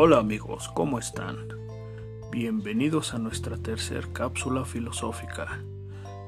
Hola 0.00 0.18
amigos, 0.18 0.70
¿cómo 0.74 0.98
están? 0.98 1.48
Bienvenidos 2.30 3.14
a 3.14 3.18
nuestra 3.18 3.56
tercer 3.56 4.12
cápsula 4.12 4.64
filosófica. 4.64 5.62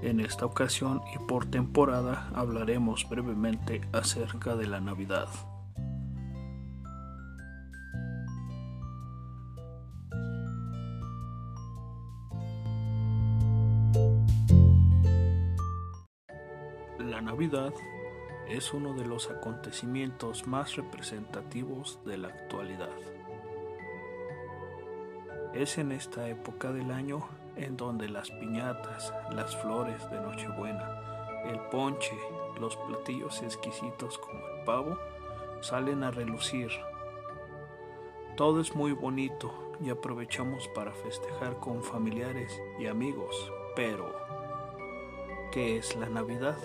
En 0.03 0.21
esta 0.21 0.45
ocasión 0.45 1.01
y 1.15 1.19
por 1.27 1.47
temporada 1.47 2.31
hablaremos 2.35 3.09
brevemente 3.09 3.81
acerca 3.93 4.57
de 4.57 4.67
la 4.67 4.81
Navidad. 4.81 5.29
La 17.21 17.33
Navidad 17.33 17.75
es 18.49 18.73
uno 18.73 18.95
de 18.95 19.05
los 19.05 19.29
acontecimientos 19.31 20.47
más 20.47 20.77
representativos 20.77 21.99
de 22.07 22.17
la 22.17 22.29
actualidad. 22.29 22.97
Es 25.53 25.77
en 25.77 25.93
esta 25.93 26.27
época 26.29 26.73
del 26.73 26.91
año 26.91 27.29
en 27.57 27.77
donde 27.77 28.09
las 28.09 28.31
piñatas, 28.31 29.13
las 29.33 29.55
flores 29.55 30.11
de 30.11 30.19
Nochebuena, 30.19 31.43
el 31.45 31.61
ponche, 31.71 32.19
los 32.59 32.75
platillos 32.79 33.43
exquisitos 33.43 34.17
como 34.17 34.39
el 34.39 34.65
pavo 34.65 34.99
salen 35.61 36.03
a 36.05 36.11
relucir. 36.11 36.71
Todo 38.35 38.63
es 38.63 38.75
muy 38.75 38.93
bonito 38.93 39.75
y 39.79 39.91
aprovechamos 39.91 40.69
para 40.69 40.93
festejar 40.93 41.59
con 41.59 41.83
familiares 41.83 42.59
y 42.79 42.87
amigos, 42.87 43.53
pero 43.77 44.11
¿qué 45.53 45.77
es 45.77 45.95
la 45.97 46.09
Navidad? 46.09 46.57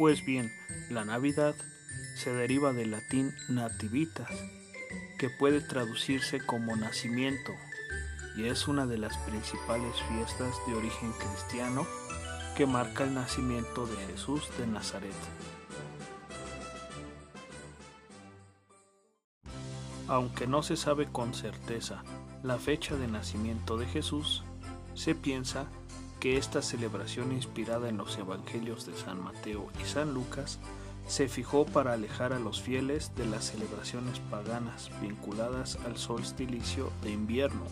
Pues 0.00 0.24
bien, 0.24 0.50
la 0.88 1.04
Navidad 1.04 1.54
se 2.14 2.32
deriva 2.32 2.72
del 2.72 2.92
latín 2.92 3.34
nativitas, 3.50 4.30
que 5.18 5.28
puede 5.28 5.60
traducirse 5.60 6.40
como 6.40 6.74
nacimiento, 6.74 7.52
y 8.34 8.46
es 8.46 8.66
una 8.66 8.86
de 8.86 8.96
las 8.96 9.18
principales 9.18 9.92
fiestas 10.08 10.54
de 10.66 10.72
origen 10.72 11.12
cristiano 11.12 11.86
que 12.56 12.64
marca 12.64 13.04
el 13.04 13.12
nacimiento 13.12 13.86
de 13.86 13.96
Jesús 14.06 14.48
de 14.56 14.66
Nazaret. 14.66 15.12
Aunque 20.08 20.46
no 20.46 20.62
se 20.62 20.78
sabe 20.78 21.12
con 21.12 21.34
certeza 21.34 22.04
la 22.42 22.56
fecha 22.56 22.96
de 22.96 23.06
nacimiento 23.06 23.76
de 23.76 23.84
Jesús, 23.84 24.44
se 24.94 25.14
piensa 25.14 25.66
que 26.20 26.36
esta 26.36 26.60
celebración 26.60 27.32
inspirada 27.32 27.88
en 27.88 27.96
los 27.96 28.16
evangelios 28.18 28.86
de 28.86 28.94
San 28.94 29.24
Mateo 29.24 29.68
y 29.82 29.86
San 29.86 30.12
Lucas 30.12 30.58
se 31.08 31.28
fijó 31.28 31.64
para 31.64 31.94
alejar 31.94 32.32
a 32.32 32.38
los 32.38 32.60
fieles 32.60 33.12
de 33.16 33.26
las 33.26 33.46
celebraciones 33.46 34.20
paganas 34.30 34.90
vinculadas 35.00 35.78
al 35.86 35.96
solsticio 35.96 36.92
de 37.02 37.10
invierno. 37.10 37.64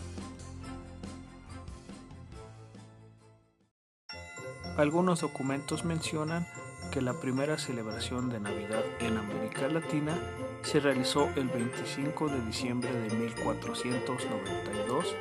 Algunos 4.77 5.21
documentos 5.21 5.85
mencionan 5.85 6.47
que 6.91 7.01
la 7.01 7.13
primera 7.13 7.57
celebración 7.57 8.29
de 8.29 8.39
Navidad 8.39 8.83
en 8.99 9.17
América 9.17 9.67
Latina 9.67 10.17
se 10.63 10.79
realizó 10.79 11.29
el 11.35 11.49
25 11.49 12.29
de 12.29 12.41
diciembre 12.45 12.91
de 12.91 13.15
1492 13.15 15.15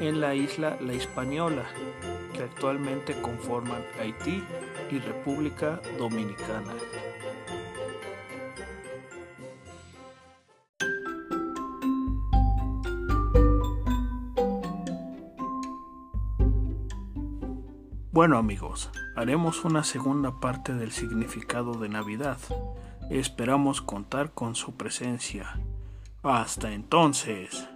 en 0.00 0.20
la 0.20 0.34
isla 0.34 0.76
La 0.80 0.94
Hispaniola, 0.94 1.64
que 2.32 2.42
actualmente 2.42 3.20
conforman 3.20 3.82
Haití 4.00 4.42
y 4.90 4.98
República 4.98 5.80
Dominicana. 5.98 6.74
Bueno 18.10 18.36
amigos, 18.36 18.90
haremos 19.14 19.64
una 19.64 19.84
segunda 19.84 20.40
parte 20.40 20.74
del 20.74 20.90
significado 20.90 21.74
de 21.74 21.88
Navidad. 21.88 22.38
Esperamos 23.10 23.80
contar 23.80 24.32
con 24.32 24.56
su 24.56 24.74
presencia. 24.76 25.60
Hasta 26.24 26.72
entonces. 26.72 27.68